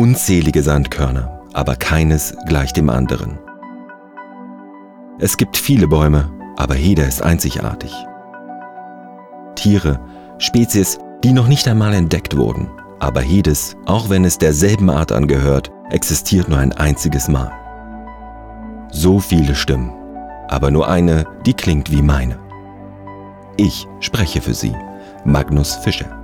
[0.00, 3.38] unzählige Sandkörner, aber keines gleich dem anderen.
[5.18, 7.92] Es gibt viele Bäume, aber jeder ist einzigartig.
[9.56, 10.00] Tiere,
[10.38, 15.70] Spezies, die noch nicht einmal entdeckt wurden, aber jedes, auch wenn es derselben Art angehört,
[15.90, 17.52] existiert nur ein einziges Mal.
[18.90, 19.92] So viele Stimmen,
[20.48, 22.38] aber nur eine, die klingt wie meine.
[23.58, 24.74] Ich spreche für Sie,
[25.26, 26.19] Magnus Fischer.